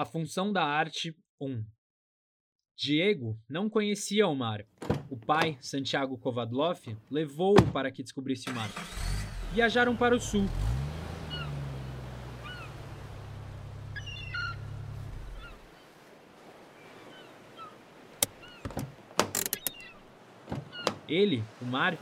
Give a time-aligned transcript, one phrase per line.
[0.00, 1.62] A função da arte 1.
[2.74, 4.64] Diego não conhecia o mar.
[5.10, 6.80] O pai, Santiago Kovadlov,
[7.10, 8.70] levou-o para que descobrisse o mar.
[9.52, 10.46] Viajaram para o sul.
[21.06, 21.98] Ele, o mar,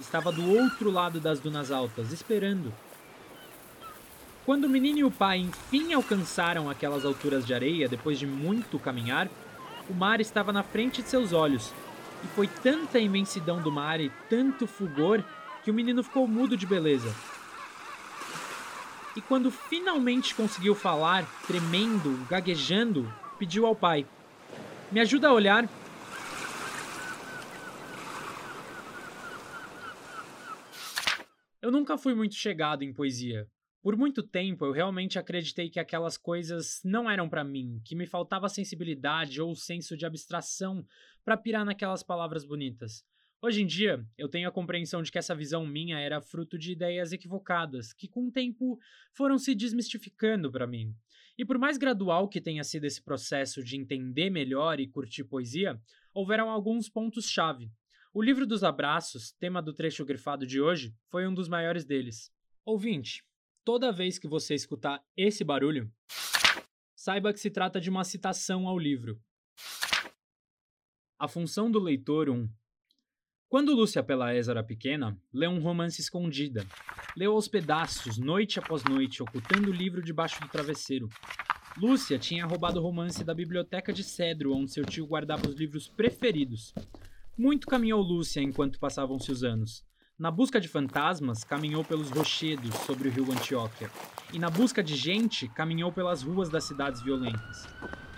[0.00, 2.72] estava do outro lado das dunas altas, esperando.
[4.44, 8.78] Quando o menino e o pai enfim alcançaram aquelas alturas de areia, depois de muito
[8.78, 9.26] caminhar,
[9.88, 11.72] o mar estava na frente de seus olhos.
[12.22, 15.24] E foi tanta imensidão do mar e tanto fulgor
[15.62, 17.14] que o menino ficou mudo de beleza.
[19.16, 24.06] E quando finalmente conseguiu falar, tremendo, gaguejando, pediu ao pai:
[24.92, 25.66] Me ajuda a olhar.
[31.62, 33.48] Eu nunca fui muito chegado em poesia.
[33.84, 38.06] Por muito tempo eu realmente acreditei que aquelas coisas não eram para mim, que me
[38.06, 40.86] faltava sensibilidade ou senso de abstração
[41.22, 43.04] para pirar naquelas palavras bonitas.
[43.42, 46.72] Hoje em dia, eu tenho a compreensão de que essa visão minha era fruto de
[46.72, 48.78] ideias equivocadas, que com o tempo
[49.12, 50.94] foram se desmistificando para mim.
[51.36, 55.78] E por mais gradual que tenha sido esse processo de entender melhor e curtir poesia,
[56.14, 57.70] houveram alguns pontos-chave
[58.14, 62.32] o livro dos abraços, tema do trecho grifado de hoje, foi um dos maiores deles.
[62.64, 63.24] Ouvinte,
[63.64, 65.90] toda vez que você escutar esse barulho,
[66.94, 69.18] saiba que se trata de uma citação ao livro.
[71.18, 72.48] A função do leitor 1.
[73.48, 76.66] Quando Lúcia Pelaez era pequena, leu um romance escondida.
[77.16, 81.08] Leu aos pedaços, noite após noite, ocultando o livro debaixo do travesseiro.
[81.76, 85.88] Lúcia tinha roubado o romance da biblioteca de Cedro, onde seu tio guardava os livros
[85.88, 86.74] preferidos.
[87.38, 89.84] Muito caminhou Lúcia enquanto passavam-se os anos.
[90.16, 93.90] Na busca de fantasmas, caminhou pelos rochedos sobre o rio Antioquia.
[94.32, 97.66] E na busca de gente, caminhou pelas ruas das cidades violentas.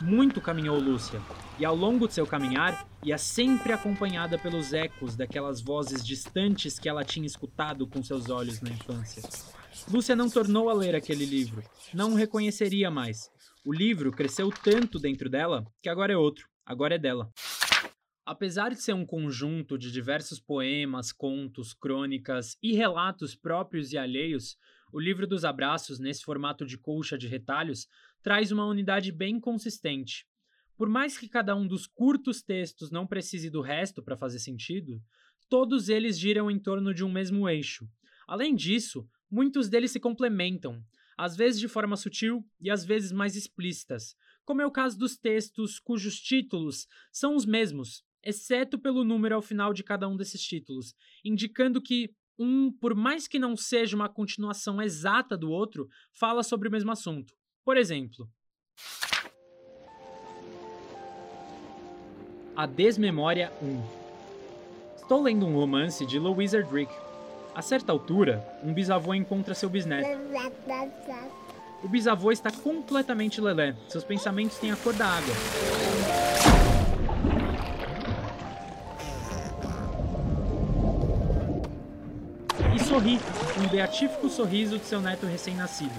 [0.03, 1.23] Muito caminhou Lúcia,
[1.59, 6.87] e ao longo de seu caminhar, ia sempre acompanhada pelos ecos daquelas vozes distantes que
[6.87, 9.23] ela tinha escutado com seus olhos na infância.
[9.91, 11.63] Lúcia não tornou a ler aquele livro,
[11.95, 13.31] não o reconheceria mais.
[13.65, 17.31] O livro cresceu tanto dentro dela que agora é outro, agora é dela.
[18.27, 24.59] Apesar de ser um conjunto de diversos poemas, contos, crônicas e relatos próprios e alheios,
[24.93, 27.87] o livro dos abraços, nesse formato de colcha de retalhos,
[28.25, 30.27] traz uma unidade bem consistente.
[30.77, 35.01] Por mais que cada um dos curtos textos não precise do resto para fazer sentido,
[35.49, 37.89] todos eles giram em torno de um mesmo eixo.
[38.27, 40.83] Além disso, muitos deles se complementam,
[41.17, 45.17] às vezes de forma sutil e às vezes mais explícitas, como é o caso dos
[45.17, 50.43] textos cujos títulos são os mesmos, exceto pelo número ao final de cada um desses
[50.43, 50.95] títulos,
[51.25, 56.69] indicando que um, por mais que não seja uma continuação exata do outro, fala sobre
[56.69, 57.33] o mesmo assunto.
[57.65, 58.29] Por exemplo,
[62.57, 63.83] A Desmemória 1.
[64.97, 66.95] Estou lendo um romance de Louisa Drake.
[67.55, 70.09] A certa altura, um bisavô encontra seu bisneto.
[71.85, 73.77] O bisavô está completamente lelé.
[73.89, 76.26] Seus pensamentos têm a cor da água.
[82.97, 83.19] Sorri,
[83.63, 85.93] um beatífico sorriso de seu neto recém-nascido.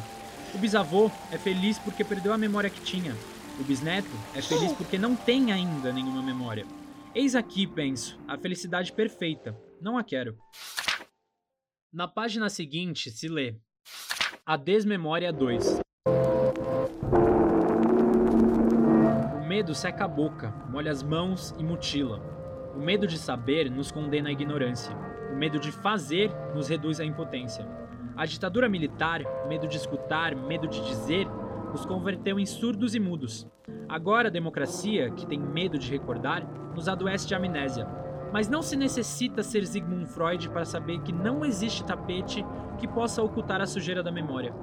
[0.55, 3.15] O bisavô é feliz porque perdeu a memória que tinha.
[3.59, 6.65] O bisneto é feliz porque não tem ainda nenhuma memória.
[7.13, 9.55] Eis aqui, penso, a felicidade perfeita.
[9.79, 10.39] Não a quero.
[11.93, 13.55] Na página seguinte se lê:
[14.43, 15.79] A Desmemória 2.
[19.35, 22.17] O medo seca a boca, molha as mãos e mutila.
[22.75, 25.06] O medo de saber nos condena à ignorância.
[25.31, 27.67] O medo de fazer nos reduz à impotência.
[28.15, 31.27] A ditadura militar, medo de escutar, medo de dizer,
[31.71, 33.47] nos converteu em surdos e mudos.
[33.87, 36.43] Agora a democracia, que tem medo de recordar,
[36.75, 37.87] nos adoece de amnésia.
[38.33, 42.43] Mas não se necessita ser Sigmund Freud para saber que não existe tapete
[42.77, 44.53] que possa ocultar a sujeira da memória.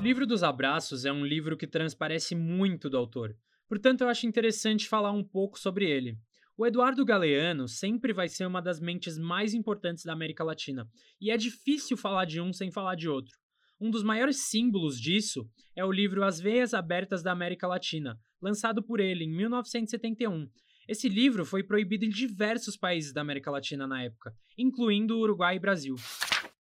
[0.00, 3.34] Livro dos Abraços é um livro que transparece muito do autor.
[3.68, 6.16] Portanto, eu acho interessante falar um pouco sobre ele.
[6.56, 10.88] O Eduardo Galeano sempre vai ser uma das mentes mais importantes da América Latina,
[11.20, 13.36] e é difícil falar de um sem falar de outro.
[13.80, 18.82] Um dos maiores símbolos disso é o livro As Veias Abertas da América Latina, lançado
[18.82, 20.48] por ele em 1971.
[20.88, 25.60] Esse livro foi proibido em diversos países da América Latina na época, incluindo Uruguai e
[25.60, 25.94] Brasil.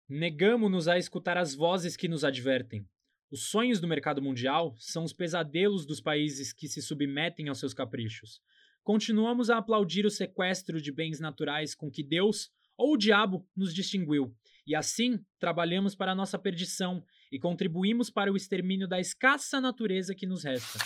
[0.06, 2.84] Negamos-nos a escutar as vozes que nos advertem.
[3.30, 7.74] Os sonhos do mercado mundial são os pesadelos dos países que se submetem aos seus
[7.74, 8.40] caprichos.
[8.82, 13.74] Continuamos a aplaudir o sequestro de bens naturais com que Deus ou o diabo nos
[13.74, 14.34] distinguiu,
[14.66, 20.26] e assim trabalhamos para nossa perdição e contribuímos para o extermínio da escassa natureza que
[20.26, 20.78] nos resta.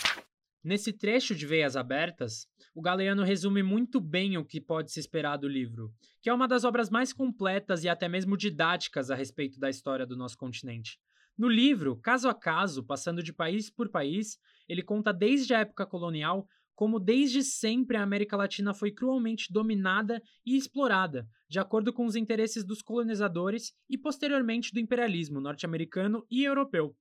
[0.61, 5.37] Nesse trecho de Veias Abertas, o Galeano resume muito bem o que pode se esperar
[5.37, 9.59] do livro, que é uma das obras mais completas e até mesmo didáticas a respeito
[9.59, 10.99] da história do nosso continente.
[11.37, 14.37] No livro, caso a caso, passando de país por país,
[14.67, 20.21] ele conta desde a época colonial como desde sempre a América Latina foi cruelmente dominada
[20.45, 26.43] e explorada, de acordo com os interesses dos colonizadores e posteriormente do imperialismo norte-americano e
[26.43, 26.95] europeu.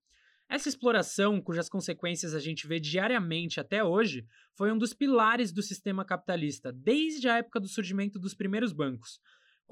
[0.48, 5.62] Essa exploração, cujas consequências a gente vê diariamente até hoje, foi um dos pilares do
[5.62, 9.18] sistema capitalista, desde a época do surgimento dos primeiros bancos.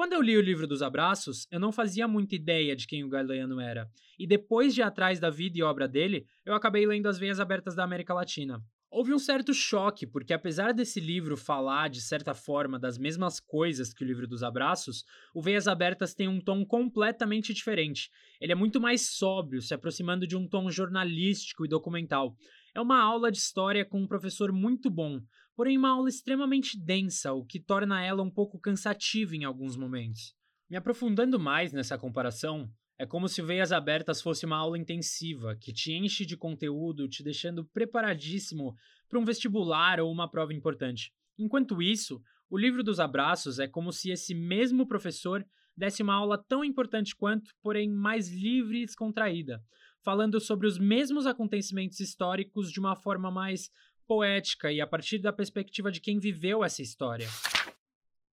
[0.01, 3.09] Quando eu li o livro dos abraços, eu não fazia muita ideia de quem o
[3.11, 3.87] Galeano era,
[4.19, 7.39] e depois de ir atrás da vida e obra dele, eu acabei lendo As Veias
[7.39, 8.65] Abertas da América Latina.
[8.91, 13.93] Houve um certo choque, porque apesar desse livro falar, de certa forma, das mesmas coisas
[13.93, 15.05] que o livro dos abraços,
[15.35, 18.09] o Veias Abertas tem um tom completamente diferente.
[18.41, 22.35] Ele é muito mais sóbrio, se aproximando de um tom jornalístico e documental.
[22.75, 25.21] É uma aula de história com um professor muito bom,
[25.57, 30.35] porém uma aula extremamente densa, o que torna ela um pouco cansativa em alguns momentos.
[30.69, 35.73] Me aprofundando mais nessa comparação, é como se Veias Abertas fosse uma aula intensiva, que
[35.73, 38.75] te enche de conteúdo, te deixando preparadíssimo
[39.09, 41.11] para um vestibular ou uma prova importante.
[41.39, 45.43] Enquanto isso, o livro dos abraços é como se esse mesmo professor
[45.77, 49.63] desse uma aula tão importante quanto, porém mais livre e descontraída,
[50.05, 53.71] falando sobre os mesmos acontecimentos históricos de uma forma mais
[54.11, 57.29] poética e a partir da perspectiva de quem viveu essa história.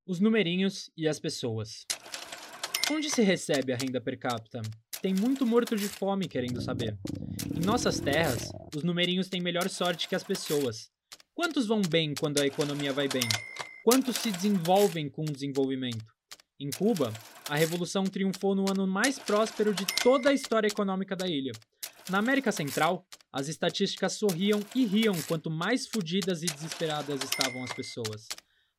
[0.07, 1.85] Os numerinhos e as pessoas.
[2.91, 4.59] Onde se recebe a renda per capita?
[5.03, 6.97] Tem muito morto de fome querendo saber.
[7.55, 10.89] Em nossas terras, os numerinhos têm melhor sorte que as pessoas.
[11.35, 13.29] Quantos vão bem quando a economia vai bem?
[13.83, 16.03] Quantos se desenvolvem com o desenvolvimento?
[16.59, 17.13] Em Cuba,
[17.47, 21.51] a revolução triunfou no ano mais próspero de toda a história econômica da ilha.
[22.09, 27.73] Na América Central, as estatísticas sorriam e riam quanto mais fodidas e desesperadas estavam as
[27.73, 28.27] pessoas.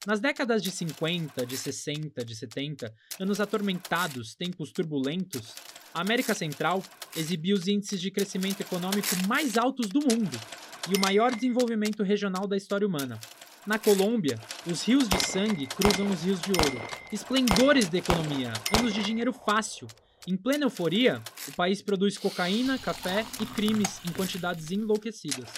[0.06, 2.90] Nas décadas de 50, de 60, de 70,
[3.20, 5.54] anos atormentados, tempos turbulentos,
[5.92, 6.82] a América Central
[7.14, 10.40] exibia os índices de crescimento econômico mais altos do mundo
[10.88, 13.20] e o maior desenvolvimento regional da história humana.
[13.66, 16.80] Na Colômbia, os rios de sangue cruzam os rios de ouro,
[17.12, 19.86] esplendores da economia, anos de dinheiro fácil.
[20.26, 25.48] Em plena euforia, o país produz cocaína, café e crimes em quantidades enlouquecidas.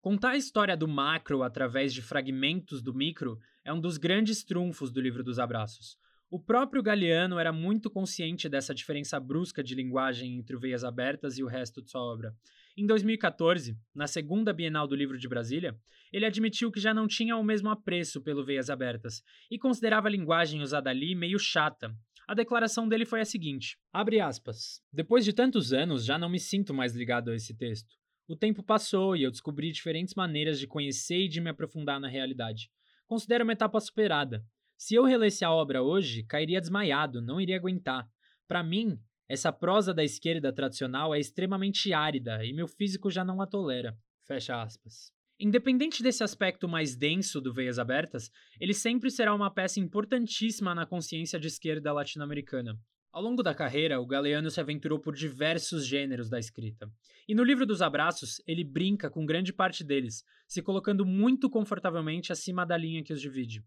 [0.00, 4.90] Contar a história do macro através de fragmentos do micro é um dos grandes trunfos
[4.90, 5.98] do livro dos abraços.
[6.30, 11.36] O próprio Galeano era muito consciente dessa diferença brusca de linguagem entre o Veias Abertas
[11.36, 12.32] e o resto de sua obra.
[12.76, 15.76] Em 2014, na segunda Bienal do Livro de Brasília,
[16.12, 20.10] ele admitiu que já não tinha o mesmo apreço pelo Veias Abertas e considerava a
[20.10, 21.92] linguagem usada ali meio chata.
[22.30, 24.80] A declaração dele foi a seguinte: abre aspas.
[24.92, 27.96] Depois de tantos anos, já não me sinto mais ligado a esse texto.
[28.28, 32.06] O tempo passou e eu descobri diferentes maneiras de conhecer e de me aprofundar na
[32.06, 32.70] realidade.
[33.04, 34.46] Considero uma etapa superada.
[34.78, 38.08] Se eu relesse a obra hoje, cairia desmaiado, não iria aguentar.
[38.46, 38.96] Para mim,
[39.28, 43.98] essa prosa da esquerda tradicional é extremamente árida e meu físico já não a tolera.
[44.24, 45.12] Fecha aspas.
[45.42, 50.84] Independente desse aspecto mais denso do Veias Abertas, ele sempre será uma peça importantíssima na
[50.84, 52.78] consciência de esquerda latino-americana.
[53.10, 56.92] Ao longo da carreira, o Galeano se aventurou por diversos gêneros da escrita.
[57.26, 62.30] E no livro dos abraços, ele brinca com grande parte deles, se colocando muito confortavelmente
[62.30, 63.64] acima da linha que os divide.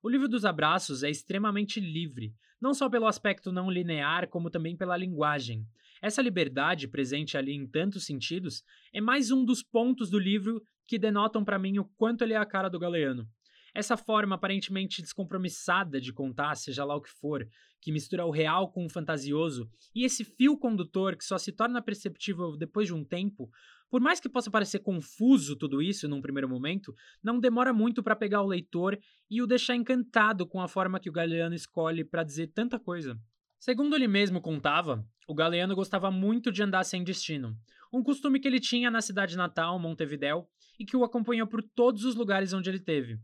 [0.00, 4.76] O livro dos abraços é extremamente livre, não só pelo aspecto não linear, como também
[4.76, 5.66] pela linguagem.
[6.00, 8.62] Essa liberdade, presente ali em tantos sentidos,
[8.92, 12.36] é mais um dos pontos do livro que denotam para mim o quanto ele é
[12.36, 13.28] a cara do Galeano.
[13.74, 17.46] Essa forma aparentemente descompromissada de contar, seja lá o que for,
[17.80, 21.82] que mistura o real com o fantasioso, e esse fio condutor que só se torna
[21.82, 23.50] perceptível depois de um tempo,
[23.90, 28.16] por mais que possa parecer confuso tudo isso num primeiro momento, não demora muito para
[28.16, 28.98] pegar o leitor
[29.30, 33.18] e o deixar encantado com a forma que o Galeano escolhe para dizer tanta coisa.
[33.58, 37.54] Segundo ele mesmo contava, o Galeano gostava muito de andar sem destino,
[37.92, 42.04] um costume que ele tinha na cidade natal, Montevidéu, e que o acompanhou por todos
[42.04, 43.18] os lugares onde ele teve.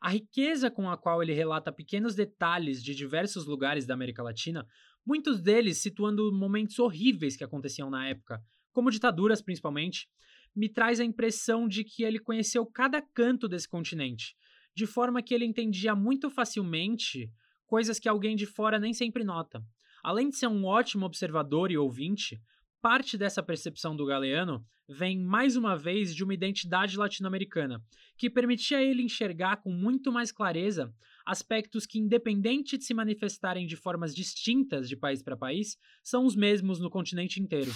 [0.00, 4.66] A riqueza com a qual ele relata pequenos detalhes de diversos lugares da América Latina,
[5.04, 10.06] muitos deles situando momentos horríveis que aconteciam na época, como ditaduras principalmente,
[10.54, 14.34] me traz a impressão de que ele conheceu cada canto desse continente,
[14.74, 17.30] de forma que ele entendia muito facilmente
[17.66, 19.62] coisas que alguém de fora nem sempre nota.
[20.02, 22.40] Além de ser um ótimo observador e ouvinte,
[22.80, 27.82] parte dessa percepção do Galeano vem mais uma vez de uma identidade latino-americana,
[28.16, 33.74] que permitia ele enxergar com muito mais clareza aspectos que, independente de se manifestarem de
[33.76, 37.72] formas distintas de país para país, são os mesmos no continente inteiro.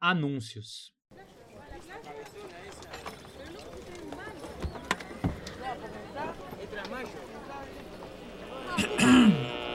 [0.00, 0.92] Anúncios.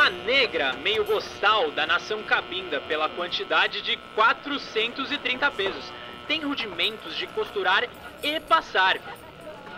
[0.00, 5.92] uma negra meio boçal da nação cabinda pela quantidade de 430 pesos.
[6.26, 7.86] Tem rudimentos de costurar
[8.22, 8.98] e passar.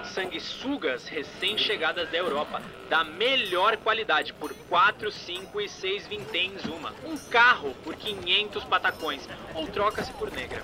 [0.04, 6.94] Sanguessugas recém-chegadas da Europa, da melhor qualidade, por 4, 5 e 6 vinténs uma.
[7.04, 10.62] Um carro por 500 patacões, ou troca-se por negra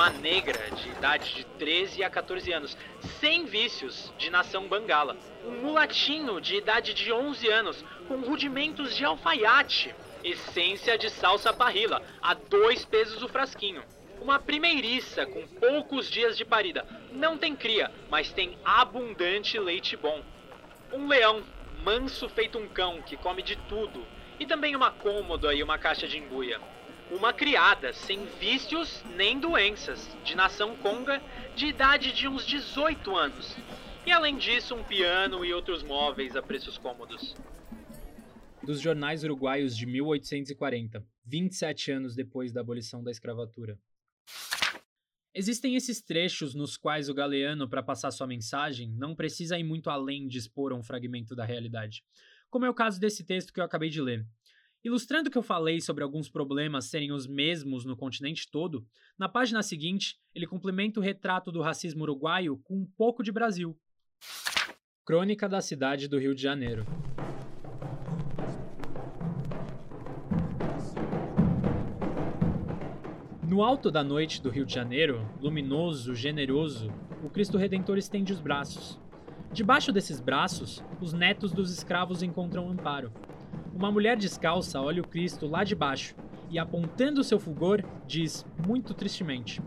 [0.00, 2.74] uma negra de idade de 13 a 14 anos,
[3.20, 5.14] sem vícios, de nação bangala.
[5.44, 9.94] Um mulatinho de idade de 11 anos, com rudimentos de alfaiate.
[10.24, 13.84] Essência de salsa parrila, a dois pesos o frasquinho.
[14.22, 16.86] Uma primeiriça com poucos dias de parida.
[17.12, 20.22] Não tem cria, mas tem abundante leite bom.
[20.94, 21.44] Um leão,
[21.84, 24.02] manso feito um cão, que come de tudo.
[24.38, 26.58] E também uma cômoda e uma caixa de embuia
[27.10, 31.20] uma criada sem vícios nem doenças, de nação conga,
[31.56, 33.56] de idade de uns 18 anos.
[34.06, 37.34] E além disso, um piano e outros móveis a preços cômodos.
[38.62, 43.78] Dos jornais uruguaios de 1840, 27 anos depois da abolição da escravatura.
[45.34, 49.88] Existem esses trechos nos quais o Galeano, para passar sua mensagem, não precisa ir muito
[49.88, 52.04] além de expor um fragmento da realidade,
[52.48, 54.26] como é o caso desse texto que eu acabei de ler.
[54.82, 58.86] Ilustrando o que eu falei sobre alguns problemas serem os mesmos no continente todo,
[59.18, 63.78] na página seguinte ele complementa o retrato do racismo uruguaio com um pouco de Brasil.
[65.04, 66.86] Crônica da cidade do Rio de Janeiro.
[73.46, 76.90] No alto da noite do Rio de Janeiro, luminoso, generoso,
[77.22, 78.98] o Cristo Redentor estende os braços.
[79.52, 83.12] Debaixo desses braços, os netos dos escravos encontram amparo.
[83.74, 86.14] Uma mulher descalça olha o Cristo lá de baixo
[86.50, 89.62] e, apontando seu fulgor, diz, muito tristemente: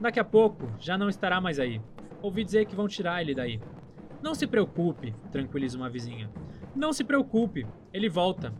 [0.00, 1.80] Daqui a pouco já não estará mais aí.
[2.22, 3.60] Ouvi dizer que vão tirar ele daí.
[4.22, 6.30] Não se preocupe, tranquiliza uma vizinha.
[6.74, 8.54] Não se preocupe, ele volta.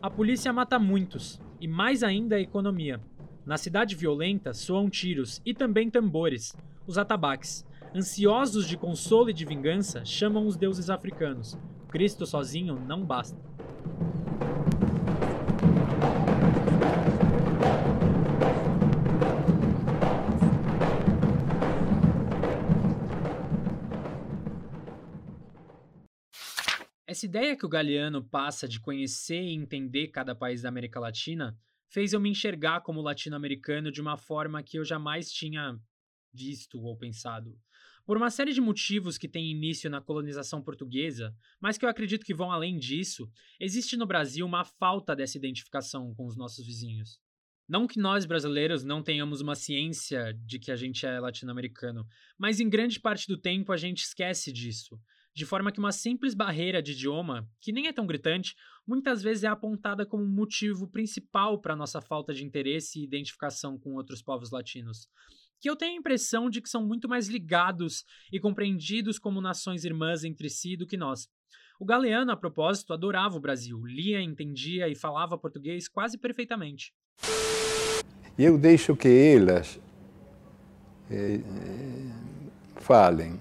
[0.00, 3.00] A polícia mata muitos, e mais ainda a economia.
[3.44, 6.56] Na cidade violenta soam tiros e também tambores,
[6.86, 7.64] os atabaques.
[7.94, 11.58] Ansiosos de consolo e de vingança, chamam os deuses africanos.
[11.88, 13.40] Cristo sozinho não basta.
[27.16, 31.56] Essa ideia que o Galeano passa de conhecer e entender cada país da América Latina
[31.88, 35.80] fez eu me enxergar como latino-americano de uma forma que eu jamais tinha
[36.30, 37.58] visto ou pensado.
[38.06, 42.24] Por uma série de motivos que têm início na colonização portuguesa, mas que eu acredito
[42.24, 47.18] que vão além disso, existe no Brasil uma falta dessa identificação com os nossos vizinhos.
[47.68, 52.06] Não que nós brasileiros não tenhamos uma ciência de que a gente é latino-americano,
[52.38, 55.00] mas em grande parte do tempo a gente esquece disso,
[55.34, 58.54] de forma que uma simples barreira de idioma, que nem é tão gritante,
[58.86, 63.94] muitas vezes é apontada como motivo principal para nossa falta de interesse e identificação com
[63.94, 65.08] outros povos latinos
[65.60, 69.84] que eu tenho a impressão de que são muito mais ligados e compreendidos como nações
[69.84, 71.28] irmãs entre si do que nós.
[71.78, 76.92] O Galeano, a propósito, adorava o Brasil, lia, entendia e falava português quase perfeitamente.
[78.38, 79.80] Eu deixo que elas
[81.10, 81.40] eh,
[82.76, 83.38] falem,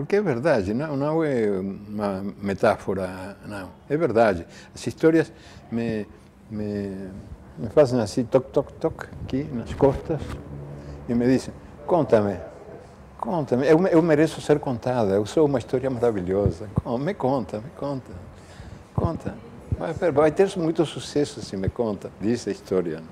[0.00, 4.46] porque é verdade, não, não é uma metáfora, não, é verdade.
[4.74, 5.30] As histórias
[5.70, 6.06] me,
[6.50, 7.10] me,
[7.58, 10.18] me fazem assim, toc, toc, toc, aqui nas costas,
[11.06, 11.52] e me dizem:
[11.86, 12.38] Conta-me,
[13.18, 16.66] conta-me, eu, eu, mereço ser contada, eu sou uma história maravilhosa.
[16.98, 18.12] Me conta, me conta,
[18.94, 19.34] conta.
[19.78, 23.02] Vai, vai ter muito sucesso se me conta, diz a história.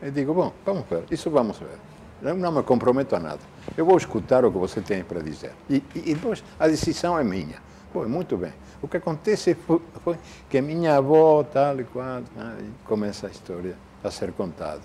[0.00, 1.76] Eu digo: Bom, vamos ver, isso vamos ver.
[2.22, 3.55] Eu não me comprometo a nada.
[3.76, 5.52] Eu vou escutar o que você tem para dizer.
[5.68, 7.60] E, e, e depois a decisão é minha.
[7.92, 8.52] Bom, muito bem.
[8.82, 10.18] O que acontece foi, foi
[10.50, 14.82] que minha avó, tal e qual, aí começa a história a ser contada.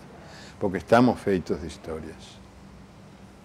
[0.59, 2.39] Porque estamos feitos de histórias.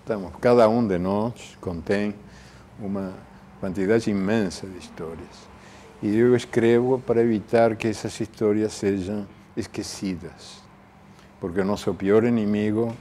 [0.00, 2.14] Estamos, cada um de nós contém
[2.78, 3.12] uma
[3.60, 5.48] quantidade imensa de histórias.
[6.02, 9.26] E eu escrevo para evitar que essas histórias sejam
[9.56, 10.62] esquecidas.
[11.40, 12.94] Porque o nosso pior inimigo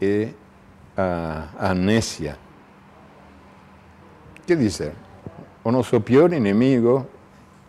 [0.00, 0.30] é
[0.96, 2.36] a amnésia.
[4.46, 4.92] Quer dizer,
[5.62, 7.06] o nosso pior inimigo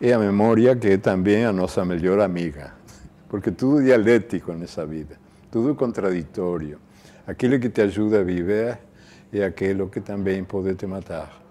[0.01, 2.74] é a memória, que é também a nossa melhor amiga.
[3.29, 5.17] Porque tudo dialético nessa vida,
[5.51, 6.79] tudo contraditório
[7.27, 8.77] aquilo que te ajuda a viver
[9.34, 11.45] é aquilo que também pode te matar.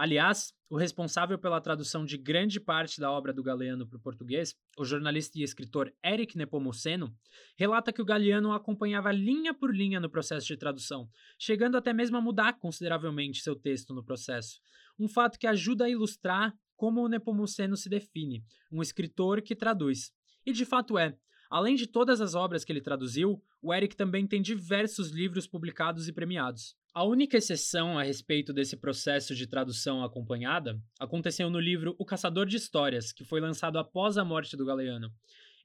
[0.00, 4.56] Aliás, o responsável pela tradução de grande parte da obra do Galeano para o português,
[4.78, 7.14] o jornalista e escritor Eric Nepomuceno,
[7.54, 11.06] relata que o Galeano acompanhava linha por linha no processo de tradução,
[11.38, 14.62] chegando até mesmo a mudar consideravelmente seu texto no processo.
[14.98, 18.42] Um fato que ajuda a ilustrar como o Nepomuceno se define,
[18.72, 20.14] um escritor que traduz.
[20.46, 21.14] E de fato é.
[21.50, 26.06] Além de todas as obras que ele traduziu, o Eric também tem diversos livros publicados
[26.06, 26.76] e premiados.
[26.94, 32.46] A única exceção a respeito desse processo de tradução acompanhada aconteceu no livro O Caçador
[32.46, 35.12] de Histórias, que foi lançado após a morte do Galeano.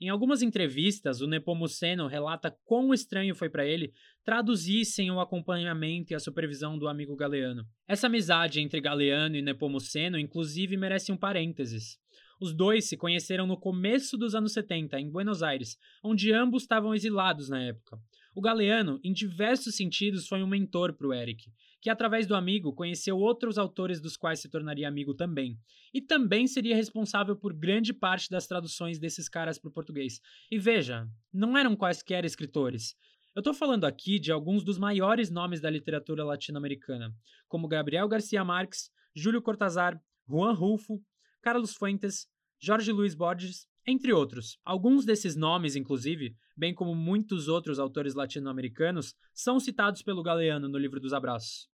[0.01, 6.11] Em algumas entrevistas, o Nepomuceno relata quão estranho foi para ele traduzir sem o acompanhamento
[6.11, 7.65] e a supervisão do amigo Galeano.
[7.87, 11.97] Essa amizade entre Galeano e Nepomuceno, inclusive, merece um parênteses.
[12.39, 16.93] Os dois se conheceram no começo dos anos 70, em Buenos Aires, onde ambos estavam
[16.93, 17.99] exilados na época.
[18.35, 21.49] O Galeano, em diversos sentidos, foi um mentor para o Eric,
[21.81, 25.57] que através do amigo conheceu outros autores dos quais se tornaria amigo também,
[25.93, 30.19] e também seria responsável por grande parte das traduções desses caras para o português.
[30.51, 32.97] E veja, não eram quaisquer escritores.
[33.33, 37.13] Eu estou falando aqui de alguns dos maiores nomes da literatura latino-americana,
[37.47, 41.01] como Gabriel Garcia Marques, Júlio Cortázar, Juan Rulfo,
[41.45, 42.27] Carlos Fuentes,
[42.59, 44.57] Jorge Luiz Borges entre outros.
[44.65, 50.79] Alguns desses nomes, inclusive, bem como muitos outros autores latino-americanos, são citados pelo Galeano no
[50.79, 51.69] livro dos abraços.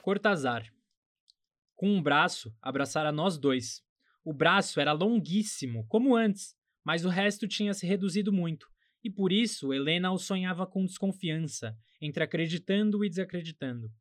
[0.00, 0.72] Cortázar.
[1.74, 3.82] Com um braço, abraçara nós dois.
[4.24, 8.66] O braço era longuíssimo, como antes, mas o resto tinha se reduzido muito,
[9.04, 13.92] e por isso Helena o sonhava com desconfiança, entre acreditando e desacreditando.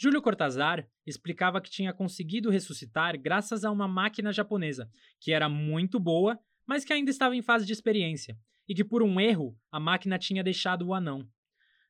[0.00, 4.88] Júlio Cortázar explicava que tinha conseguido ressuscitar graças a uma máquina japonesa,
[5.20, 8.38] que era muito boa mas que ainda estava em fase de experiência,
[8.68, 11.28] e que por um erro a máquina tinha deixado o anão.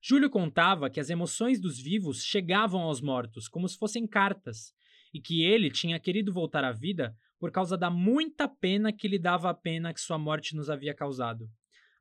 [0.03, 4.73] Júlio contava que as emoções dos vivos chegavam aos mortos como se fossem cartas,
[5.13, 9.19] e que ele tinha querido voltar à vida por causa da muita pena que lhe
[9.19, 11.47] dava a pena que sua morte nos havia causado.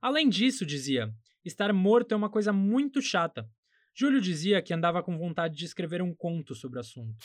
[0.02, 3.48] Além disso, dizia, estar morto é uma coisa muito chata.
[4.00, 7.18] Júlio dizia que andava com vontade de escrever um conto sobre o assunto.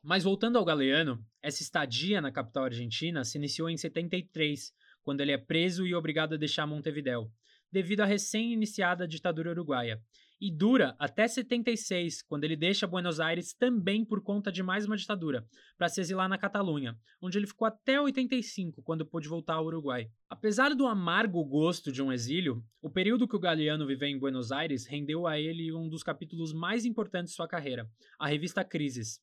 [0.00, 5.32] Mas voltando ao Galeano, essa estadia na capital argentina se iniciou em 73, quando ele
[5.32, 7.28] é preso e obrigado a deixar Montevidéu,
[7.72, 10.00] devido à recém-iniciada ditadura uruguaia,
[10.40, 14.96] e dura até 76, quando ele deixa Buenos Aires também por conta de mais uma
[14.96, 15.46] ditadura,
[15.78, 20.08] para se exilar na Catalunha, onde ele ficou até 85, quando pôde voltar ao Uruguai.
[20.28, 24.52] Apesar do amargo gosto de um exílio, o período que o Galeano viveu em Buenos
[24.52, 29.20] Aires rendeu a ele um dos capítulos mais importantes de sua carreira, a revista Crises,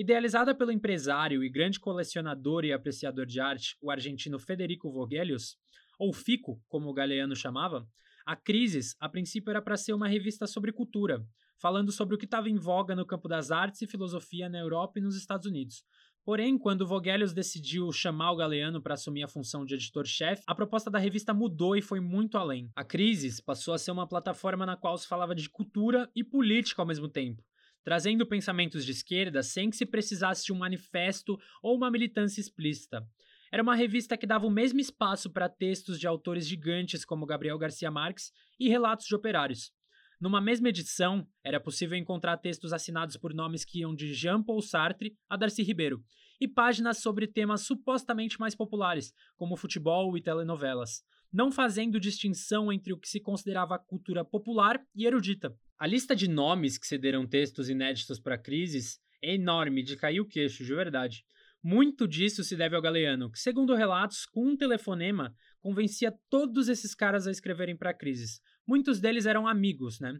[0.00, 5.58] Idealizada pelo empresário e grande colecionador e apreciador de arte, o argentino Federico Vogelius,
[5.98, 7.86] ou Fico, como o Galeano chamava,
[8.26, 11.24] a Crises, a princípio, era para ser uma revista sobre cultura,
[11.58, 14.98] falando sobre o que estava em voga no campo das artes e filosofia na Europa
[14.98, 15.84] e nos Estados Unidos.
[16.24, 20.90] Porém, quando Vogelius decidiu chamar o Galeano para assumir a função de editor-chefe, a proposta
[20.90, 22.70] da revista mudou e foi muito além.
[22.76, 26.82] A Crises passou a ser uma plataforma na qual se falava de cultura e política
[26.82, 27.42] ao mesmo tempo,
[27.82, 33.06] trazendo pensamentos de esquerda sem que se precisasse de um manifesto ou uma militância explícita.
[33.52, 37.58] Era uma revista que dava o mesmo espaço para textos de autores gigantes como Gabriel
[37.58, 39.72] Garcia Marques e relatos de operários.
[40.20, 45.16] Numa mesma edição, era possível encontrar textos assinados por nomes que iam de Jean-Paul Sartre
[45.28, 46.00] a Darcy Ribeiro,
[46.40, 52.92] e páginas sobre temas supostamente mais populares, como futebol e telenovelas, não fazendo distinção entre
[52.92, 55.54] o que se considerava cultura popular e erudita.
[55.78, 60.26] A lista de nomes que cederam textos inéditos para Crises é enorme, de cair o
[60.26, 61.24] queixo, de verdade.
[61.62, 66.94] Muito disso se deve ao Galeano, que, segundo relatos, com um telefonema, convencia todos esses
[66.94, 68.40] caras a escreverem para Crises.
[68.66, 70.18] Muitos deles eram amigos, né?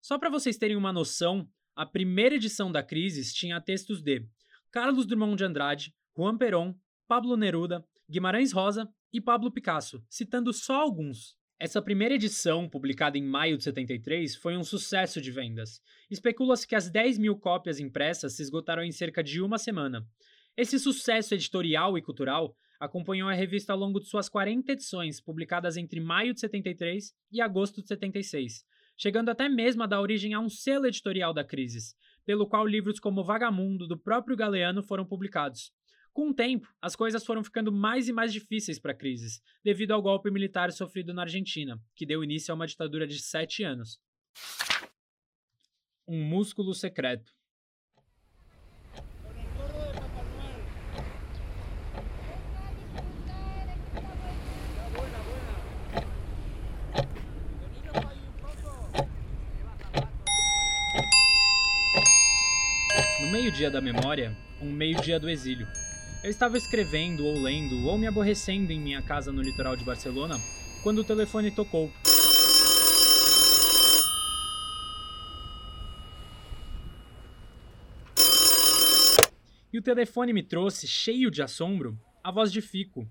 [0.00, 4.26] Só para vocês terem uma noção, a primeira edição da Crises tinha textos de
[4.70, 6.74] Carlos Drummond de Andrade, Juan Perón,
[7.06, 11.36] Pablo Neruda, Guimarães Rosa e Pablo Picasso, citando só alguns.
[11.58, 15.82] Essa primeira edição, publicada em maio de 73, foi um sucesso de vendas.
[16.10, 20.06] Especula-se que as 10 mil cópias impressas se esgotaram em cerca de uma semana.
[20.60, 25.78] Esse sucesso editorial e cultural acompanhou a revista ao longo de suas 40 edições, publicadas
[25.78, 28.62] entre maio de 73 e agosto de 76,
[28.94, 31.94] chegando até mesmo a dar origem a um selo editorial da Crises,
[32.26, 35.72] pelo qual livros como Vagamundo, do próprio Galeano, foram publicados.
[36.12, 39.92] Com o tempo, as coisas foram ficando mais e mais difíceis para a crise, devido
[39.92, 43.98] ao golpe militar sofrido na Argentina, que deu início a uma ditadura de sete anos.
[46.06, 47.32] Um músculo secreto.
[63.20, 65.66] No meio-dia da memória, um meio-dia do exílio.
[66.22, 70.38] Eu estava escrevendo ou lendo ou me aborrecendo em minha casa no litoral de Barcelona
[70.84, 71.90] quando o telefone tocou.
[79.72, 83.04] E o telefone me trouxe, cheio de assombro, a voz de Fico.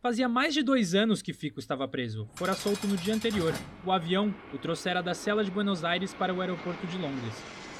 [0.00, 2.28] Fazia mais de dois anos que Fico estava preso.
[2.36, 3.52] Fora solto no dia anterior.
[3.84, 7.34] O avião o trouxera da cela de Buenos Aires para o aeroporto de Londres.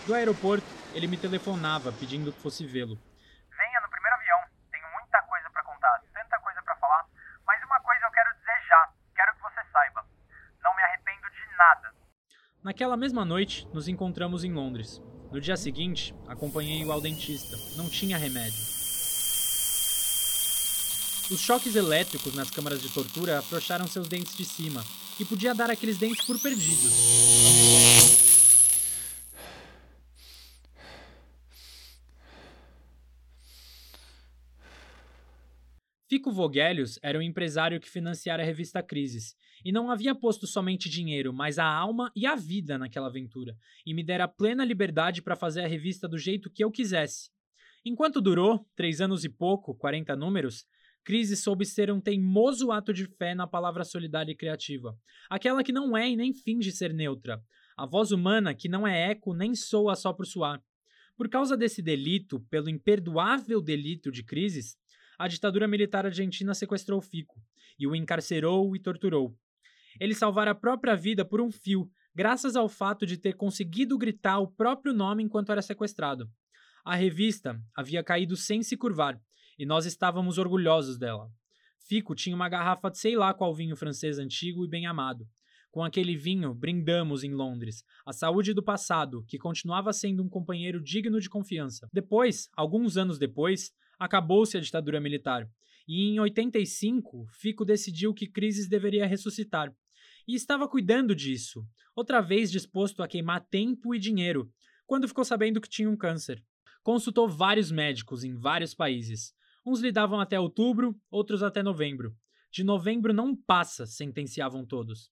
[0.04, 2.98] Do aeroporto, ele me telefonava, pedindo que fosse vê-lo.
[3.54, 4.40] Venha no primeiro avião.
[4.72, 7.04] Tenho muita coisa para contar, tanta coisa para falar.
[7.46, 8.88] Mas uma coisa eu quero dizer já.
[9.14, 10.06] Quero que você saiba.
[10.64, 11.94] Não me arrependo de nada.
[12.64, 14.98] Naquela mesma noite, nos encontramos em Londres.
[15.30, 17.58] No dia seguinte, acompanhei-o ao dentista.
[17.76, 18.64] Não tinha remédio.
[21.30, 24.82] Os choques elétricos nas câmaras de tortura afrouxaram seus dentes de cima,
[25.18, 27.95] e podia dar aqueles dentes por perdidos.
[36.08, 40.88] Fico Vogelius era o empresário que financiara a revista Crises, e não havia posto somente
[40.88, 45.34] dinheiro, mas a alma e a vida naquela aventura, e me dera plena liberdade para
[45.34, 47.30] fazer a revista do jeito que eu quisesse.
[47.84, 50.64] Enquanto durou, três anos e pouco, 40 números,
[51.02, 54.96] Crises soube ser um teimoso ato de fé na palavra solidária e criativa,
[55.28, 57.42] aquela que não é e nem finge ser neutra,
[57.76, 60.62] a voz humana que não é eco nem soa só por soar.
[61.16, 64.76] Por causa desse delito, pelo imperdoável delito de Crises,
[65.18, 67.40] a ditadura militar argentina sequestrou Fico
[67.78, 69.36] e o encarcerou e torturou.
[70.00, 74.38] Ele salvara a própria vida por um fio, graças ao fato de ter conseguido gritar
[74.38, 76.28] o próprio nome enquanto era sequestrado.
[76.84, 79.20] A revista havia caído sem se curvar,
[79.58, 81.30] e nós estávamos orgulhosos dela.
[81.88, 85.26] Fico tinha uma garrafa de sei lá qual vinho francês antigo e bem amado.
[85.70, 90.82] Com aquele vinho, brindamos em Londres, a saúde do passado, que continuava sendo um companheiro
[90.82, 91.86] digno de confiança.
[91.92, 95.48] Depois, alguns anos depois, acabou-se a ditadura militar.
[95.88, 99.74] E em 85, Fico decidiu que Crises deveria ressuscitar.
[100.26, 104.50] E estava cuidando disso, outra vez disposto a queimar tempo e dinheiro,
[104.86, 106.42] quando ficou sabendo que tinha um câncer.
[106.82, 109.32] Consultou vários médicos em vários países.
[109.64, 112.16] Uns lhe davam até outubro, outros até novembro.
[112.52, 115.10] De novembro não passa, sentenciavam todos.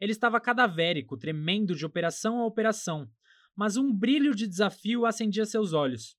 [0.00, 3.08] Ele estava cadavérico, tremendo de operação a operação,
[3.56, 6.16] mas um brilho de desafio acendia seus olhos.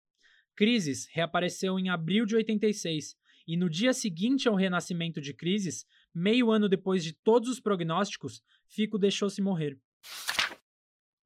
[0.56, 3.16] Crises reapareceu em abril de 86
[3.48, 8.42] e no dia seguinte ao renascimento de Crises, meio ano depois de todos os prognósticos,
[8.68, 9.78] Fico deixou-se morrer.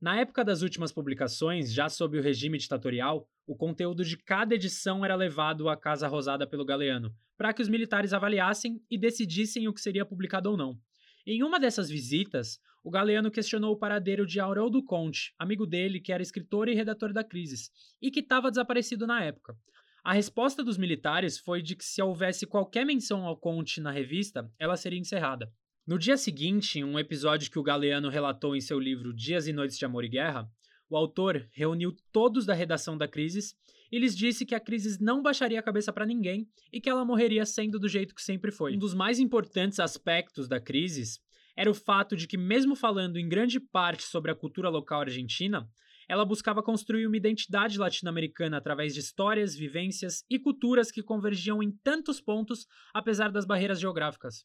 [0.01, 5.03] Na época das últimas publicações, já sob o regime ditatorial, o conteúdo de cada edição
[5.03, 9.73] era levado à Casa Rosada pelo Galeano, para que os militares avaliassem e decidissem o
[9.73, 10.79] que seria publicado ou não.
[11.25, 16.13] Em uma dessas visitas, o Galeano questionou o paradeiro de Haroldo Conte, amigo dele que
[16.13, 17.69] era escritor e redator da Crises,
[18.01, 19.55] e que estava desaparecido na época.
[20.03, 24.49] A resposta dos militares foi de que se houvesse qualquer menção ao Conte na revista,
[24.57, 25.51] ela seria encerrada.
[25.85, 29.77] No dia seguinte, um episódio que o Galeano relatou em seu livro Dias e Noites
[29.77, 30.49] de Amor e Guerra,
[30.89, 33.55] o autor reuniu todos da redação da Crises
[33.91, 37.05] e lhes disse que a Crises não baixaria a cabeça para ninguém e que ela
[37.05, 38.75] morreria sendo do jeito que sempre foi.
[38.75, 41.19] Um dos mais importantes aspectos da Crises
[41.55, 45.69] era o fato de que, mesmo falando em grande parte sobre a cultura local argentina,
[46.07, 51.71] ela buscava construir uma identidade latino-americana através de histórias, vivências e culturas que convergiam em
[51.83, 54.43] tantos pontos, apesar das barreiras geográficas.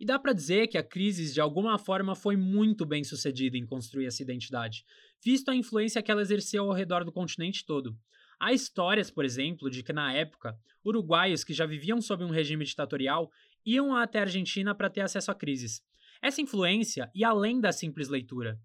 [0.00, 3.66] E dá para dizer que a crise, de alguma forma, foi muito bem sucedida em
[3.66, 4.84] construir essa identidade,
[5.22, 7.94] visto a influência que ela exerceu ao redor do continente todo.
[8.42, 12.64] Há histórias, por exemplo, de que na época, uruguaios que já viviam sob um regime
[12.64, 13.30] ditatorial
[13.64, 15.80] iam até a Argentina para ter acesso a crises,
[16.20, 18.58] essa influência e além da simples leitura.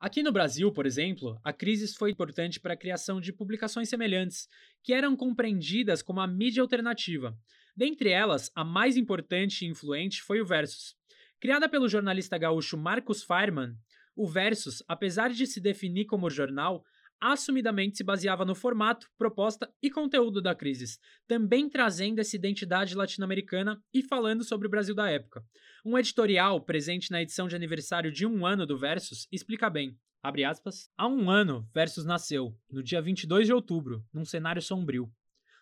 [0.00, 4.48] Aqui no Brasil, por exemplo, a crise foi importante para a criação de publicações semelhantes,
[4.82, 7.36] que eram compreendidas como a mídia alternativa.
[7.76, 10.96] Dentre elas, a mais importante e influente foi o Versus.
[11.38, 13.76] Criada pelo jornalista gaúcho Marcos Feyrman,
[14.16, 16.82] o Versus, apesar de se definir como jornal,
[17.22, 23.80] assumidamente se baseava no formato, proposta e conteúdo da Crisis, também trazendo essa identidade latino-americana
[23.94, 25.44] e falando sobre o Brasil da época.
[25.84, 29.96] Um editorial presente na edição de aniversário de um ano do Versus explica bem.
[30.20, 30.90] Abre aspas.
[30.96, 35.08] Há um ano, Versus nasceu, no dia 22 de outubro, num cenário sombrio.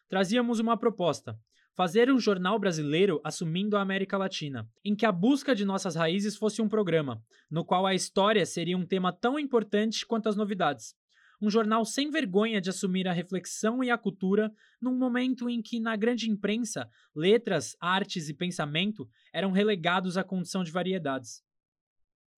[0.08, 1.38] Trazíamos uma proposta,
[1.76, 6.36] fazer um jornal brasileiro assumindo a América Latina, em que a busca de nossas raízes
[6.36, 10.94] fosse um programa, no qual a história seria um tema tão importante quanto as novidades,
[11.40, 15.80] um jornal sem vergonha de assumir a reflexão e a cultura num momento em que,
[15.80, 21.42] na grande imprensa, letras, artes e pensamento eram relegados à condição de variedades.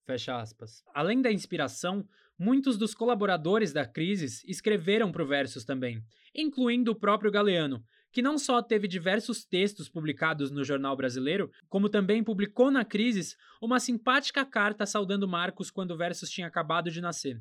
[0.04, 0.82] Fecha aspas.
[0.94, 2.06] Além da inspiração,
[2.44, 6.02] Muitos dos colaboradores da Crises escreveram Versus também,
[6.34, 11.88] incluindo o próprio Galeano, que não só teve diversos textos publicados no jornal brasileiro, como
[11.88, 17.00] também publicou na Crises uma simpática carta saudando Marcos quando o Versus tinha acabado de
[17.00, 17.40] nascer.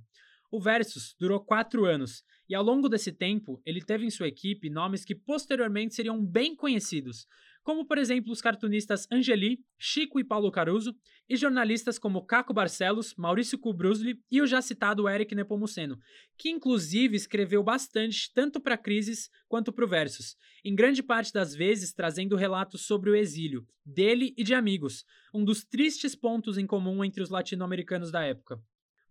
[0.51, 4.69] O Versus durou quatro anos, e ao longo desse tempo ele teve em sua equipe
[4.69, 7.25] nomes que posteriormente seriam bem conhecidos,
[7.63, 10.93] como por exemplo os cartunistas Angeli, Chico e Paulo Caruso,
[11.29, 15.97] e jornalistas como Caco Barcelos, Maurício Kubrusli e o já citado Eric Nepomuceno,
[16.37, 20.35] que inclusive escreveu bastante tanto para Crises quanto para o Versus,
[20.65, 25.45] em grande parte das vezes trazendo relatos sobre o exílio, dele e de amigos, um
[25.45, 28.59] dos tristes pontos em comum entre os latino-americanos da época.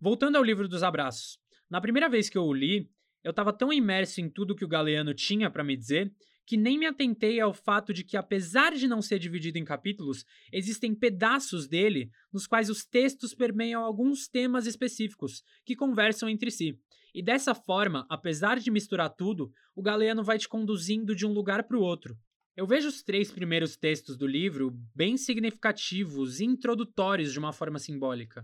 [0.03, 1.37] Voltando ao livro dos abraços.
[1.69, 2.89] Na primeira vez que eu o li,
[3.23, 6.11] eu estava tão imerso em tudo que o Galeano tinha para me dizer
[6.43, 10.25] que nem me atentei ao fato de que, apesar de não ser dividido em capítulos,
[10.51, 16.79] existem pedaços dele nos quais os textos permeiam alguns temas específicos que conversam entre si.
[17.13, 21.65] E dessa forma, apesar de misturar tudo, o Galeano vai te conduzindo de um lugar
[21.67, 22.17] para o outro.
[22.57, 27.77] Eu vejo os três primeiros textos do livro bem significativos e introdutórios de uma forma
[27.77, 28.43] simbólica.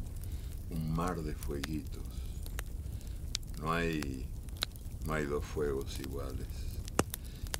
[0.71, 2.03] un mar de fueguitos.
[3.59, 4.25] No hay,
[5.05, 6.47] no hay dos fuegos iguales.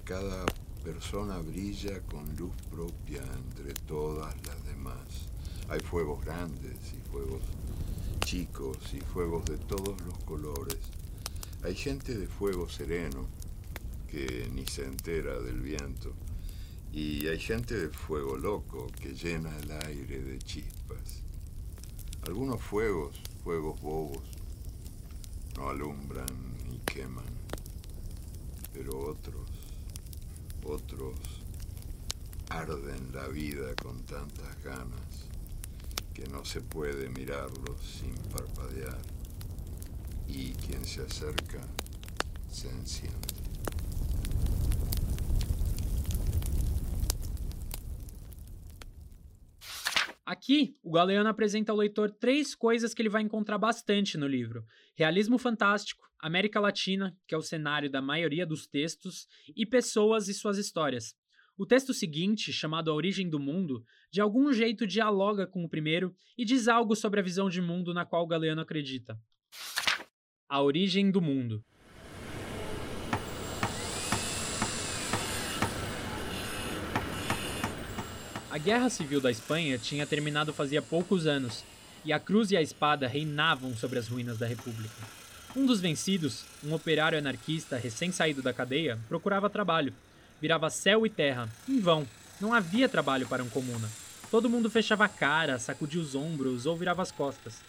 [0.04, 0.46] Cada
[0.84, 5.30] persona brilla con luz propia entre todas las demás.
[5.70, 7.42] Hay fuegos grandes y fuegos
[8.26, 10.80] chicos y fuegos de todos los colores.
[11.64, 13.28] Hay gente de fuego sereno
[14.10, 16.14] que ni se entera del viento.
[16.92, 21.22] Y hay gente de fuego loco que llena el aire de chispas.
[22.28, 24.24] Algunos fuegos, fuegos bobos,
[25.58, 26.28] no alumbran
[26.70, 27.26] ni queman,
[28.74, 29.50] pero otros,
[30.64, 31.16] otros
[32.50, 35.26] arden la vida con tantas ganas
[36.14, 39.02] que no se puede mirarlos sin parpadear
[40.28, 41.62] y quien se acerca
[42.52, 43.41] se enciende.
[50.32, 54.66] Aqui, o Galeano apresenta ao leitor três coisas que ele vai encontrar bastante no livro:
[54.96, 60.34] realismo fantástico, América Latina, que é o cenário da maioria dos textos, e pessoas e
[60.34, 61.14] suas histórias.
[61.58, 66.16] O texto seguinte, chamado A Origem do Mundo, de algum jeito dialoga com o primeiro
[66.38, 69.20] e diz algo sobre a visão de mundo na qual Galeano acredita.
[70.48, 71.62] A Origem do Mundo.
[78.52, 81.64] A Guerra Civil da Espanha tinha terminado fazia poucos anos,
[82.04, 84.94] e a cruz e a espada reinavam sobre as ruínas da República.
[85.56, 89.94] Um dos vencidos, um operário anarquista recém-saído da cadeia, procurava trabalho.
[90.42, 92.06] Virava céu e terra, em vão.
[92.42, 93.90] Não havia trabalho para um comuna.
[94.30, 97.62] Todo mundo fechava a cara, sacudia os ombros ou virava as costas.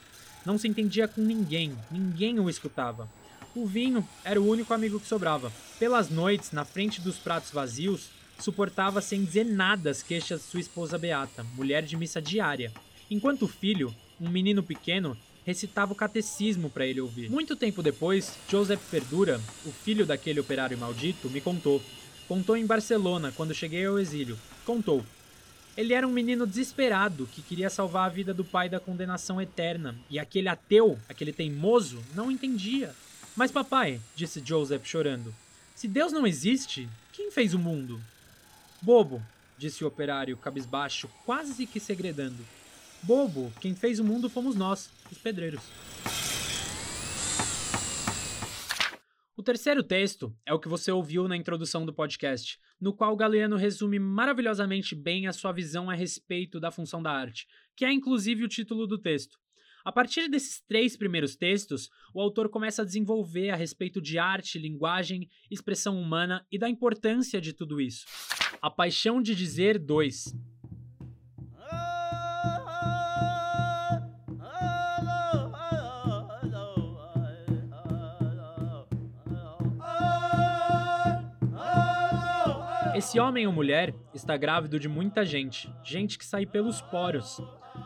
[0.45, 3.09] Não se entendia com ninguém, ninguém o escutava.
[3.55, 5.53] O vinho era o único amigo que sobrava.
[5.79, 8.11] Pelas noites, na frente dos pratos vazios,
[8.43, 12.73] suportava sem dizer nada as queixas de sua esposa Beata, mulher de missa diária,
[13.11, 17.31] enquanto o filho, um menino pequeno, recitava o catecismo para ele ouvir.
[17.31, 21.81] Muito tempo depois, Joseph Perdura, o filho daquele operário maldito, me contou.
[22.27, 24.39] Contou em Barcelona, quando cheguei ao exílio.
[24.65, 25.05] Contou.
[25.77, 29.97] Ele era um menino desesperado que queria salvar a vida do pai da condenação eterna,
[30.11, 32.95] e aquele ateu, aquele teimoso, não entendia.
[33.35, 35.35] Mas papai, disse Joseph chorando,
[35.75, 38.01] se Deus não existe, quem fez o mundo?
[38.83, 39.23] Bobo,
[39.57, 42.45] disse o operário cabisbaixo, quase que segredando.
[43.01, 45.63] Bobo, quem fez o mundo fomos nós, os pedreiros.
[49.37, 53.57] O terceiro texto é o que você ouviu na introdução do podcast, no qual Galeano
[53.57, 58.45] resume maravilhosamente bem a sua visão a respeito da função da arte, que é inclusive
[58.45, 59.39] o título do texto.
[59.85, 64.59] A partir desses três primeiros textos, o autor começa a desenvolver a respeito de arte,
[64.59, 68.07] linguagem, expressão humana e da importância de tudo isso.
[68.61, 70.37] A Paixão de Dizer 2.
[82.95, 87.41] Esse homem ou mulher está grávido de muita gente, gente que sai pelos poros.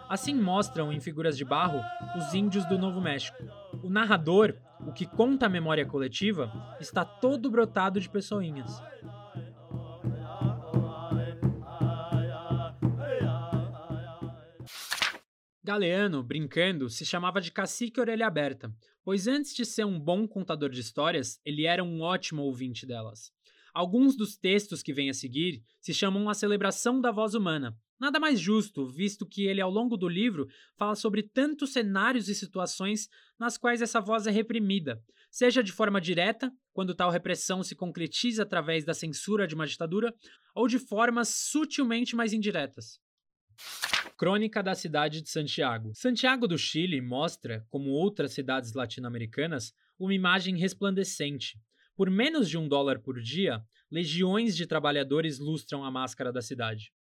[0.09, 1.81] Assim mostram em figuras de barro
[2.17, 3.37] os índios do Novo México.
[3.83, 4.55] O narrador,
[4.87, 8.81] o que conta a memória coletiva, está todo brotado de pessoinhas.
[15.67, 20.71] Galeano, brincando, se chamava de Cacique Orelha Aberta, pois antes de ser um bom contador
[20.71, 23.33] de histórias, ele era um ótimo ouvinte delas.
[23.75, 27.77] Alguns dos textos que vêm a seguir se chamam A Celebração da Voz Humana.
[27.99, 32.35] Nada mais justo, visto que ele, ao longo do livro, fala sobre tantos cenários e
[32.35, 37.75] situações nas quais essa voz é reprimida, seja de forma direta, quando tal repressão se
[37.75, 40.15] concretiza através da censura de uma ditadura,
[40.55, 43.01] ou de formas sutilmente mais indiretas.
[44.19, 45.93] Crônica da cidade de Santiago.
[45.95, 51.59] Santiago do Chile mostra, como outras cidades latino-americanas, uma imagem resplandecente.
[51.95, 56.93] Por menos de um dólar por dia, legiões de trabalhadores lustram a máscara da cidade.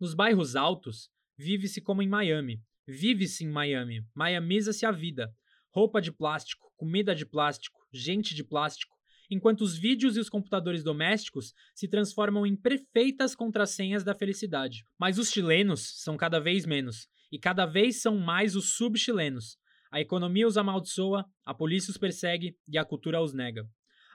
[0.00, 2.62] Nos bairros altos, vive-se como em Miami.
[2.88, 4.00] Vive-se em Miami.
[4.16, 5.30] Miamiza-se a vida.
[5.68, 8.96] Roupa de plástico, comida de plástico, gente de plástico,
[9.30, 14.84] enquanto os vídeos e os computadores domésticos se transformam em perfeitas contrassenhas da felicidade.
[14.98, 19.58] Mas os chilenos são cada vez menos, e cada vez são mais os sub-chilenos.
[19.92, 23.68] A economia os amaldiçoa, a polícia os persegue e a cultura os nega.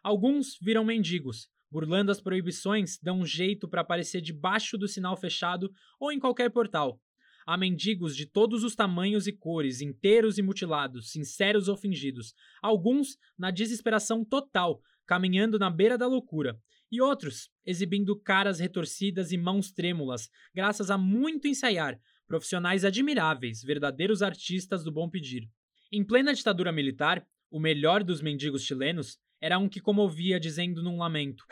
[0.04, 5.72] Alguns viram mendigos, burlando as proibições, dão um jeito para aparecer debaixo do sinal fechado
[6.00, 7.00] ou em qualquer portal.
[7.46, 13.18] Há mendigos de todos os tamanhos e cores, inteiros e mutilados, sinceros ou fingidos, alguns
[13.38, 16.60] na desesperação total, caminhando na beira da loucura,
[16.92, 24.22] e outros exibindo caras retorcidas e mãos trêmulas, graças a muito ensaiar, profissionais admiráveis, verdadeiros
[24.22, 25.48] artistas do bom pedir.
[25.92, 30.98] Em plena ditadura militar, o melhor dos mendigos chilenos era um que comovia dizendo num
[30.98, 31.46] lamento: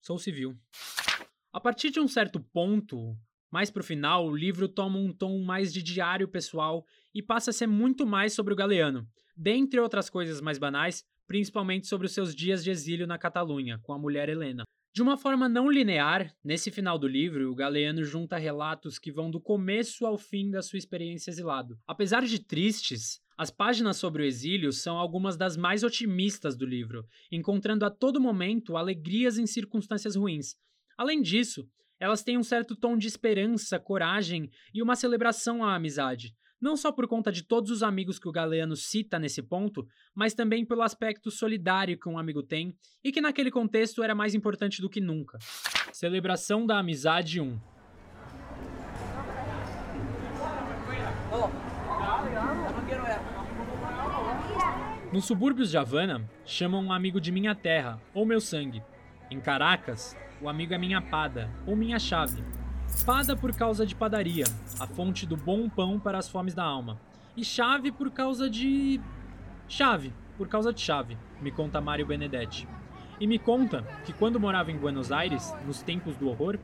[0.00, 0.56] Sou civil.
[1.52, 3.16] A partir de um certo ponto,
[3.50, 7.52] mais pro final, o livro toma um tom mais de diário pessoal e passa a
[7.52, 9.08] ser muito mais sobre o Galeano.
[9.36, 13.92] Dentre outras coisas mais banais, principalmente sobre os seus dias de exílio na Catalunha, com
[13.92, 14.62] a mulher Helena.
[14.94, 19.30] De uma forma não linear, nesse final do livro, o Galeano junta relatos que vão
[19.30, 21.78] do começo ao fim da sua experiência exilado.
[21.86, 27.06] Apesar de tristes, as páginas sobre o exílio são algumas das mais otimistas do livro,
[27.30, 30.56] encontrando a todo momento alegrias em circunstâncias ruins.
[30.98, 31.66] Além disso,
[31.98, 36.92] elas têm um certo tom de esperança, coragem e uma celebração à amizade, não só
[36.92, 40.82] por conta de todos os amigos que o Galeano cita nesse ponto, mas também pelo
[40.82, 45.00] aspecto solidário que um amigo tem e que naquele contexto era mais importante do que
[45.00, 45.38] nunca.
[45.92, 47.58] Celebração da Amizade 1
[55.12, 58.82] Nos subúrbios de Havana, chamam um amigo de minha terra, ou meu sangue.
[59.30, 62.42] Em Caracas, o amigo é minha pada, ou minha chave.
[63.04, 64.44] Pada por causa de padaria,
[64.78, 67.00] a fonte do bom pão para as fomes da alma.
[67.36, 69.00] E chave por causa de.
[69.66, 72.68] Chave, por causa de chave, me conta Mário Benedetti.
[73.18, 76.60] E me conta que quando morava em Buenos Aires, nos tempos do horror,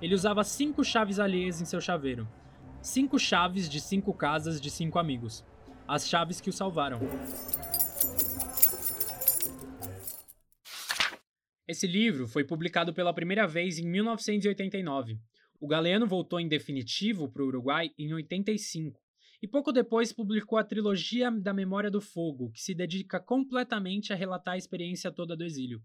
[0.00, 2.26] ele usava cinco chaves alheias em seu chaveiro.
[2.80, 5.44] Cinco chaves de cinco casas de cinco amigos.
[5.86, 7.00] As chaves que o salvaram.
[11.68, 15.18] Esse livro foi publicado pela primeira vez em 1989
[15.62, 19.00] o Galeano voltou em definitivo para o Uruguai em 85
[19.40, 24.16] e pouco depois publicou a trilogia da Memória do Fogo, que se dedica completamente a
[24.16, 25.80] relatar a experiência toda do exílio.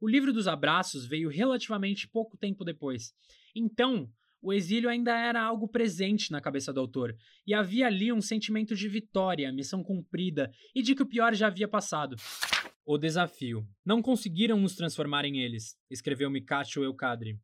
[0.00, 3.14] O livro dos abraços veio relativamente pouco tempo depois.
[3.54, 4.10] Então,
[4.42, 7.14] o exílio ainda era algo presente na cabeça do autor,
[7.46, 11.46] e havia ali um sentimento de vitória, missão cumprida e de que o pior já
[11.46, 12.16] havia passado.
[12.84, 13.64] O desafio.
[13.86, 17.38] Não conseguiram nos transformar em eles, escreveu Micacho Eucadre.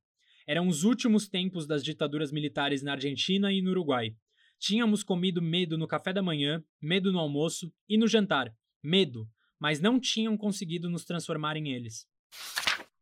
[0.46, 4.14] Eram os últimos tempos das ditaduras militares na Argentina e no Uruguai.
[4.60, 8.54] Tínhamos comido medo no café da manhã, medo no almoço e no jantar.
[8.82, 9.28] Medo,
[9.58, 12.06] mas não tinham conseguido nos transformar em eles.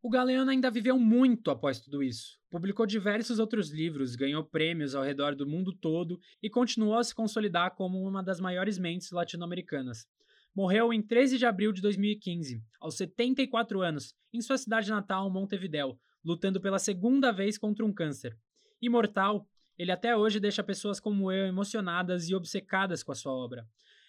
[0.03, 2.39] O Galeano ainda viveu muito após tudo isso.
[2.51, 7.15] Publicou diversos outros livros, ganhou prêmios ao redor do mundo todo e continuou a se
[7.15, 10.07] consolidar como uma das maiores mentes latino-americanas.
[10.55, 15.99] Morreu em 13 de abril de 2015, aos 74 anos, em sua cidade natal, Montevidéu,
[16.25, 18.37] lutando pela segunda vez contra um câncer.
[18.81, 23.67] Imortal, ele até hoje deixa pessoas como eu emocionadas e obcecadas com a sua obra.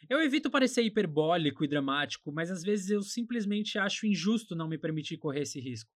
[0.08, 4.78] Eu evito parecer hiperbólico e dramático, mas às vezes eu simplesmente acho injusto não me
[4.78, 5.92] permitir correr esse risco.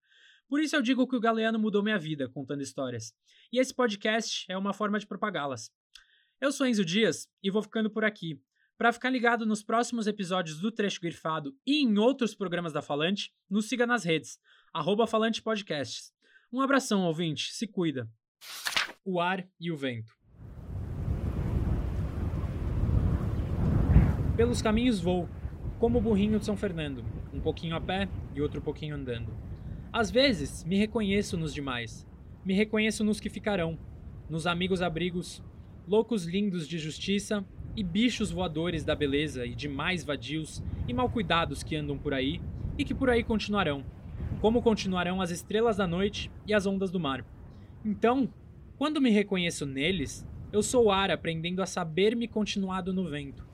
[0.49, 3.13] Por isso eu digo que o Galeano mudou minha vida contando histórias.
[3.53, 5.71] E esse podcast é uma forma de propagá-las.
[6.41, 8.41] Eu sou Enzo Dias e vou ficando por aqui.
[8.79, 13.33] Para ficar ligado nos próximos episódios do Trecho Grifado e em outros programas da Falante,
[13.51, 14.39] nos siga nas redes
[14.73, 16.13] arroba Falante Podcasts.
[16.53, 18.09] Um abração, ouvinte, se cuida.
[19.05, 20.17] O ar e o vento.
[24.37, 25.29] Pelos caminhos vou,
[25.81, 29.37] como o burrinho de São Fernando, um pouquinho a pé e outro pouquinho andando.
[29.93, 32.07] Às vezes, me reconheço nos demais.
[32.45, 33.77] Me reconheço nos que ficarão,
[34.31, 35.43] nos amigos abrigos,
[35.85, 37.45] loucos lindos de justiça
[37.79, 42.41] e bichos voadores da beleza e demais vadios e mal cuidados que andam por aí
[42.77, 43.85] e que por aí continuarão,
[44.41, 47.25] como continuarão as estrelas da noite e as ondas do mar.
[47.85, 48.29] Então,
[48.77, 53.47] quando me reconheço neles, eu sou o ar aprendendo a saber-me continuado no vento.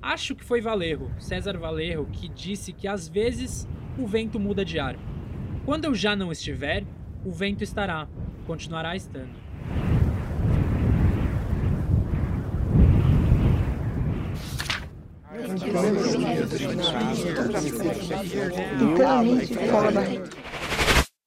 [0.00, 4.78] Acho que foi Valerro, César Valerro, que disse que às vezes o vento muda de
[4.78, 4.96] ar.
[5.66, 6.82] Quando eu já não estiver,
[7.26, 8.08] o vento estará,
[8.46, 9.49] continuará estando.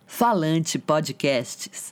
[0.07, 1.91] Falante Podcasts.